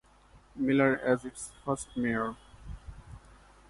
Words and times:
Miller 0.55 0.97
as 0.97 1.25
its 1.25 1.51
first 1.63 1.95
mayor. 1.95 2.35